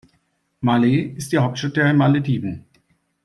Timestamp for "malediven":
1.93-2.65